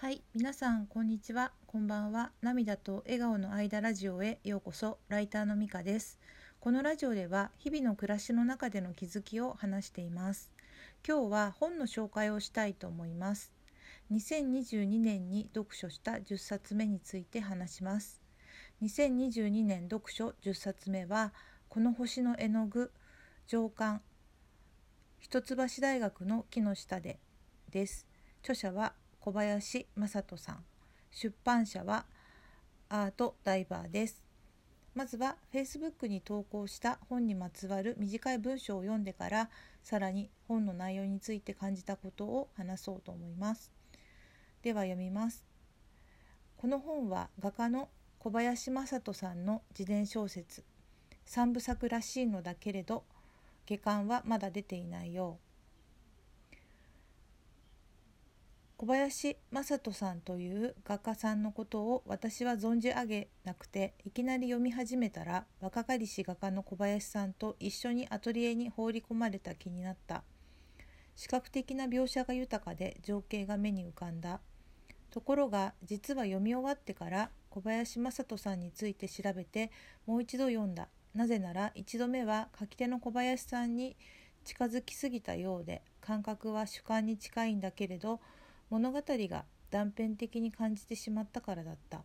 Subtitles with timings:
[0.00, 1.52] はい、皆さんこんにちは。
[1.66, 2.32] こんばんは。
[2.40, 4.96] 涙と笑顔の間ラジオへようこそ。
[5.10, 6.18] ライターのみかです。
[6.58, 10.50] このラジオでは日々の暮らしの中での気づきを話しています。
[11.06, 13.52] 今日は本の紹介をしたいと思います。
[14.10, 18.22] 2022年に読書した10冊目について話します。
[18.80, 21.34] 2022年読書10冊目は
[21.68, 22.90] この星の絵の具
[23.46, 24.00] 上巻
[25.18, 27.18] 一橋大学の木の下で
[27.70, 28.06] です。
[28.42, 30.64] 著者は小林正人さん。
[31.10, 32.06] 出版社は
[32.88, 34.22] アートダイバーです。
[34.94, 39.48] まずは Facebook に投稿した本にまつわる短い文章を読んでから
[39.82, 43.70] さらに本の内容について感じたことを話そうと思います。
[44.62, 45.44] では読みます。
[46.56, 50.64] この本は画家の小林正人さんの自伝小説。
[51.24, 53.04] 三部作らしいのだけれど
[53.66, 55.49] 下巻はまだ出ていないよう。
[58.80, 70.22] 小林正人さんという画家さんのことを私は存じ上げなくていきなり読み始めたら若かりし画家の小林さんと一緒にアトリエに放り込まれた気になった。
[71.14, 74.40] 視覚的な描写が豊かで情景が目に浮かんだ。
[75.10, 79.70] ところが実は読み終わってから小林正人さんについて調べて
[80.06, 80.88] もう一度読んだ。
[81.14, 83.98] なぜなら一度目は書き手の小林さんに
[84.42, 88.20] 近づきすぎたようで感覚は主観に近いんだけれど
[88.70, 92.02] 物語が断片的に感じてしまったからだった。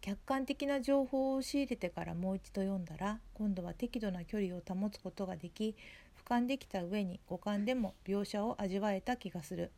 [0.00, 5.76] 客観的な情報を仕入れてからもう一度読んだら今度は適度な距離を保つことができ
[6.24, 9.70] 俯瞰できた上に五感でも描写を味わえた気がする。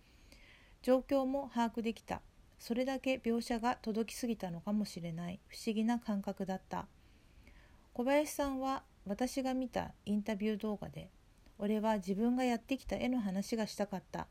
[0.83, 2.20] 状況も把握できた。
[2.58, 5.41] それだけ描写が届きすぎたのかもしれない。
[5.48, 6.86] 不思議な感覚だった。
[7.95, 11.11] 小林さんは私が見たインタビュー動画で
[11.58, 14.27] 「俺は自分がやってきた絵の話がしたかった」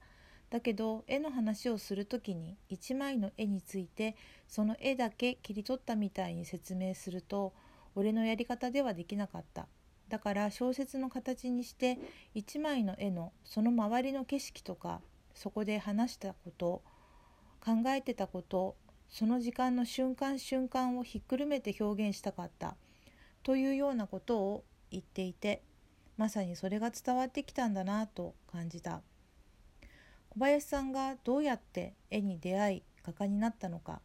[0.54, 4.16] だけど絵の話をする時に一枚の絵について
[4.48, 7.54] その絵だけ切り取ったみたいに説明すると
[7.96, 9.66] 俺のやり方ではできなかった
[10.10, 11.98] だから小説の形にして
[12.36, 15.02] 一枚の絵のその周りの景色とか
[15.34, 16.84] そこで話したこと
[17.60, 18.76] 考えてたこと
[19.10, 22.76] その時間の瞬間瞬間をひっくるめて表現したかった
[23.42, 25.64] というようなことを言っていて
[26.16, 29.02] まさにそれが伝わってきたんだなと感じた。
[30.36, 34.02] 小林さんがどうやって絵に出会い画家になったのか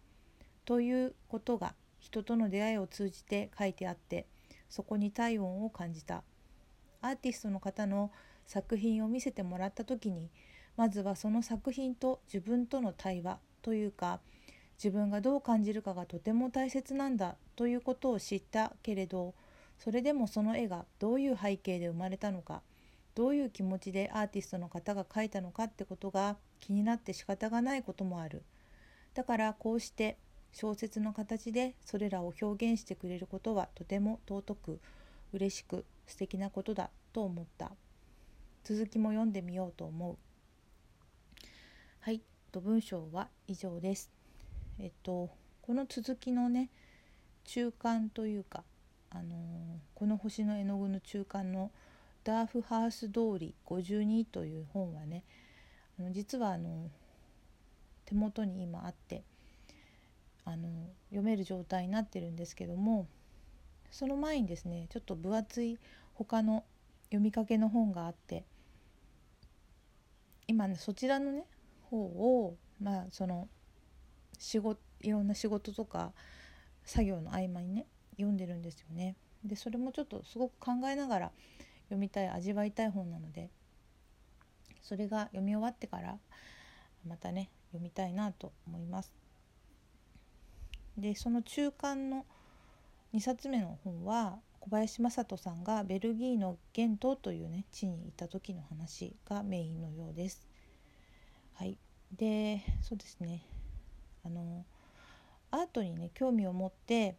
[0.67, 4.27] ということが人との出会いを通じて書いてあって
[4.69, 6.23] そこに体温を感じた。
[7.01, 8.11] アーティストの方の
[8.45, 10.29] 作品を見せてもらった時に
[10.77, 14.21] まずはその作品と自分との対話というか
[14.77, 19.35] 自分がどう感じるかがとても大切なんだということを知ったけれど
[19.79, 22.63] それでもその絵がどういう背景で生まれたのか
[23.19, 28.45] どういう気持ちでアーティストの方が描いたのかってことが気になって仕方がないこともある。
[29.13, 30.17] だからこうして
[30.53, 34.79] 小説の形でそれらを表現してくれることはとても尊く
[35.33, 37.73] 嬉しく素敵なことだと思った。
[38.63, 40.17] 続きも読んでみようと思う。
[41.99, 44.13] はいと文章は以上です。
[44.79, 45.29] えっと
[45.63, 46.71] この続きのね
[47.43, 48.63] 中間というか
[49.11, 49.39] あのー、
[49.97, 51.73] この星の絵の具の中間の
[52.29, 55.25] 「ダーフハウス通り52という本はね
[55.99, 56.91] あの実はあの
[58.05, 59.23] 手元に今あって
[60.45, 60.69] あの
[61.09, 63.07] 読める状態になってるんですけども
[63.91, 65.79] その前にですねちょっと分厚い
[66.13, 66.65] 他の
[67.07, 68.45] 読みかけの本があって
[70.47, 71.47] 今ねそちらのね
[71.91, 73.49] 方をまあその
[74.39, 76.13] 仕事いろんな仕事とか
[76.85, 77.87] 作業の合間にね
[78.17, 79.17] 読んでるんですよね。
[79.43, 81.33] でそれもちょっとすごく考えながら
[81.89, 83.51] 読みたい味わいたい本なので
[84.83, 86.17] それが読み終わってから
[87.07, 89.15] またね読みたいなと思います。
[90.97, 92.27] でその中間の
[93.15, 100.47] 2冊目の本は小林正人さんがベルギーのゲントというね地に行った時の話がメインのようです。
[101.55, 101.79] はい、
[102.17, 103.43] でそうですね
[104.25, 104.65] あの
[105.51, 107.17] アートにね興味を持って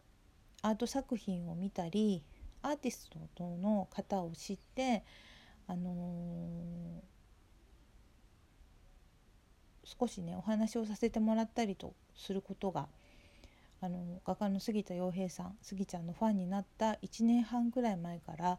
[0.62, 2.22] アート作品を見たり
[2.62, 5.02] アーティストの方を知って
[5.66, 12.88] あのー、少しねお話をさせてもらったりとすることが
[13.82, 18.58] あの画家の杉田洋平さん杉ちゃんのファンになった1年半ぐらい前から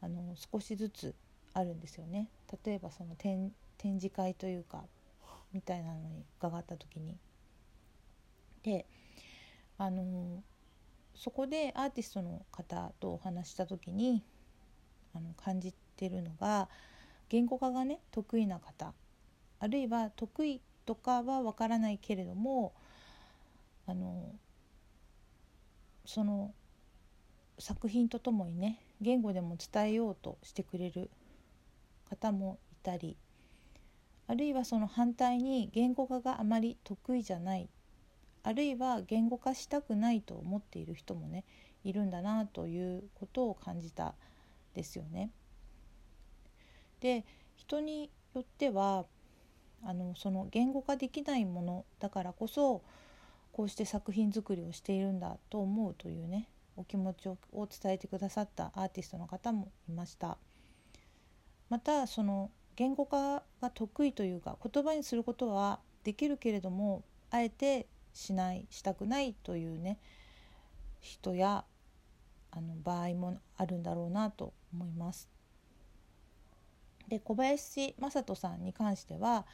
[0.00, 1.14] あの少しずつ
[1.54, 2.28] あるんですよね。
[2.64, 4.84] 例えばその展展示会というか
[5.52, 7.16] みたいなのに伺った時に。
[8.62, 8.86] で
[9.76, 10.42] あの
[11.14, 14.22] そこでアーティストの方とお話した時に
[15.14, 16.68] あの感じてるのが
[17.28, 18.92] 言語化がね得意な方
[19.60, 22.72] あるいは得意とかはわからないけれども
[23.86, 24.32] あの
[26.04, 26.52] その
[27.58, 31.10] 作品とともにね言語でも伝えようとしてくれる
[32.08, 33.16] 方もいたり
[34.26, 37.68] あるいはその反対に言語化があまり得意じゃない
[38.44, 41.44] あるいは言語化したくないと思っている人もね
[41.82, 44.14] いるんだなということを感じた
[44.74, 45.30] ですよね。
[47.00, 47.24] で
[47.56, 49.06] 人によっては
[49.82, 52.82] あのその言語化できないものだからこそ
[53.52, 60.38] こうして作品作りをしているんだと思うというねお気持ちを伝えてくださったアーティストの方もいました。
[61.70, 69.98] またその言語化が得意というか言葉にすることはできるけれどもあえてしないしたくないというね
[71.00, 71.64] 人や
[72.50, 75.28] あの場合もあるんだろうなと思います。
[77.08, 79.44] で小林正人さんに関しては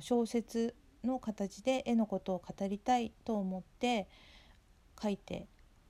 [0.00, 4.08] 小説の形で絵のことを語りたいと思って
[5.02, 5.48] 書いて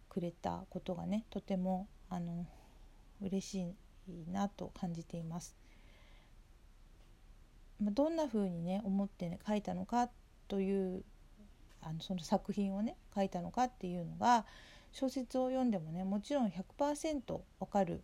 [0.08, 2.46] くれたことがねとてもあの
[3.20, 3.75] 嬉し
[4.08, 5.55] いなと感じています。
[7.81, 10.11] どんな風にね思って、ね、書いたのか
[10.49, 11.03] という
[11.82, 14.44] あのその作品をね書いたのかっていうのが
[14.93, 18.03] 小説を読んでもねもちろん100%わかる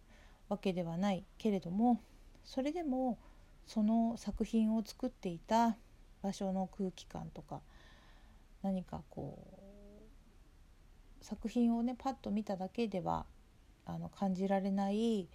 [0.48, 2.00] わけではないけれども
[2.44, 3.18] それでも
[3.66, 5.76] その作品を作っていた
[6.22, 7.60] 場所の空気感とか
[8.62, 9.38] 何かこ
[11.20, 13.26] う作品をねパッと見ただけでは
[13.84, 15.28] あの感じられない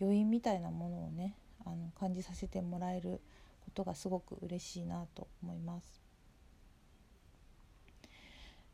[0.00, 1.34] 余韻みたいなものをね
[1.64, 3.20] あの感じさせてもらえる
[3.64, 6.07] ことがすごく嬉しいなと思います。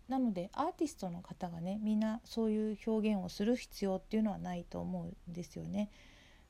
[0.08, 5.90] なのでアーティストの方がねみんなそういう表現をする必要っていうのはないと思うんですよね。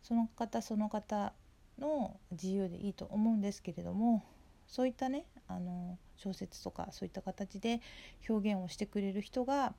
[0.03, 1.33] その方その方
[1.79, 4.23] の自由でいいと思うんですけれども
[4.67, 7.81] そういったねあの小説とかそういった形で
[8.29, 9.75] 表現をしてくれる人が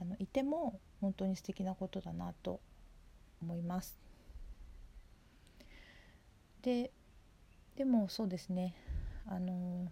[0.00, 2.60] あのいても本当に素敵なことだなと
[3.40, 3.98] 思います。
[6.62, 6.90] で
[7.76, 8.74] でもそうですね
[9.26, 9.90] あの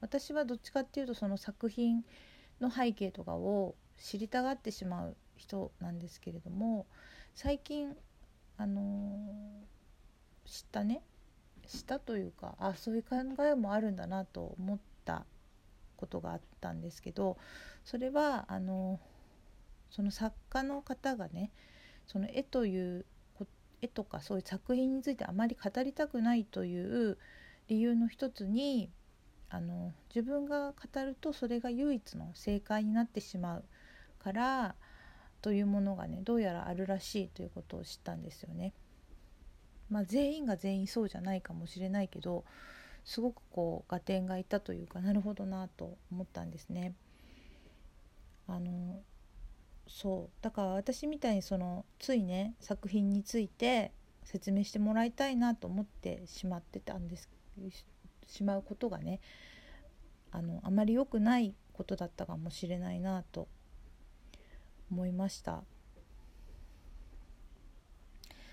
[0.00, 2.04] 私はどっちかっていうとその作品
[2.60, 6.86] の背景とかを知りたがってしまう人なんですけれども
[7.34, 7.96] 最近
[8.58, 9.18] あの
[10.44, 11.02] 知ったね。
[11.66, 15.24] したというかあそういう考えもあるんだなと思った
[15.96, 17.36] ことがあったんですけど
[17.84, 19.00] それはあの
[19.90, 21.50] その作家の方がね
[22.06, 23.04] その絵という
[23.82, 27.18] 絵とかそういう作品についてあまり語りたくないという
[27.68, 28.90] 理由の一つに
[29.48, 33.64] あの自分が語るとそれが唯一の正解になってしまう
[34.18, 34.74] から
[35.40, 38.72] というものがねどうやらあるらしいということを知ったんですよね。
[39.88, 42.44] まあ、全員が全員そうじゃないかもしれないけど
[43.04, 46.94] すごくこう合点がいたというかなるほどなと思ったんですね。
[48.48, 49.00] あの
[49.86, 53.92] そうだから私みたいにそのついね作品について
[54.24, 57.28] 説明してもらいたいなと思ってしまってたんです
[58.26, 59.20] しまうことがね
[60.32, 63.48] あのあまり良くないことだったかもしれないなと
[64.90, 65.62] 思いました。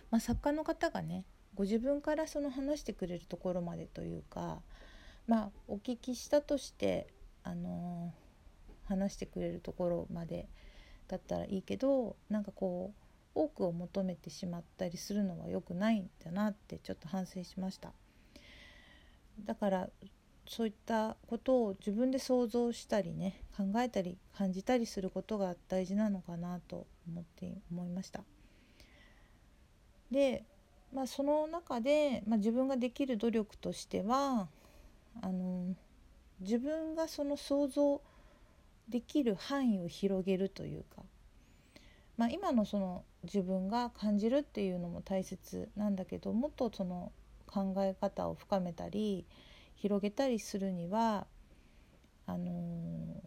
[0.09, 1.25] まあ、作家の方がね
[1.55, 4.61] ご自分からその話してくれるところまでというか
[5.27, 7.07] まあお聞きしたとして
[7.43, 10.47] あのー、話してくれるところまで
[11.07, 12.93] だったらいいけどなんかこ
[13.35, 17.91] う多くを求めてしまったりするのは良くないんだなってちょっと反省しました
[19.39, 19.89] だから
[20.47, 28.23] そういったことを自分で想像したりね考えたり感じたりすることが大事なのかなと思って思いました。
[30.11, 30.43] で、
[30.93, 34.47] まあ、その中で、まあ、自分ができる努力としては
[35.21, 35.75] あの
[36.39, 38.01] 自分がその想像
[38.89, 41.03] できる範囲を広げるというか、
[42.17, 47.11] まあ、今のその自分が感じるっていうのも大切なんだけどもっとその
[47.53, 49.25] 考え方を深めたり
[49.75, 51.27] 広げたりするには
[52.25, 53.21] あのー、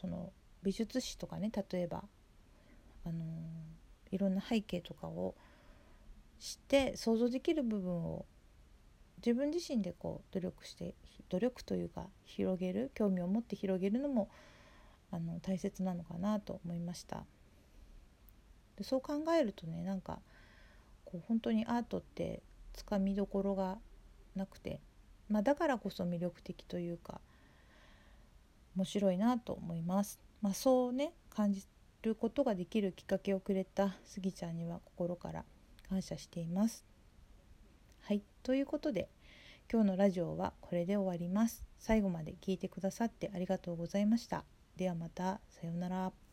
[0.00, 0.30] その
[0.62, 2.04] 美術史とかね例えば、
[3.04, 5.34] あのー、いろんな背景とかを
[6.38, 8.26] 知って想像できる部分を
[9.18, 10.94] 自分自身でこう努力して
[11.28, 14.28] 努力というか広げる興味を持って広げるのも
[15.10, 17.24] あの大切なのかなと思いました。
[18.76, 20.20] でそう考えるとねなんか
[21.06, 22.42] こう本当にアートって
[22.76, 23.78] つかみどころが
[24.36, 24.80] なくて、
[25.28, 27.20] まあ、だからこそ魅力的というか
[28.76, 31.64] 面白いなと思います、まあ、そうね感じ
[32.02, 35.44] ることができるきっかけをくれたスギちゃんには心から
[35.88, 36.84] 感謝しています。
[38.02, 39.08] はいということで
[39.72, 41.64] 今日のラジオはこれで終わります。
[41.78, 44.44] 最後まで聞いてくださってありがとうございました。
[44.76, 46.25] ではまたさようなら。